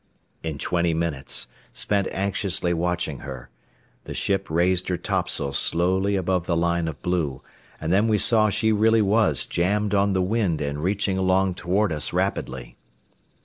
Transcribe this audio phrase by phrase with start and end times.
[0.41, 3.51] In twenty minutes, spent anxiously watching her,
[4.05, 7.43] the ship raised her topsails slowly above the line of blue,
[7.79, 11.91] and then we saw she really was jammed on the wind and reaching along toward
[11.91, 12.77] us rapidly.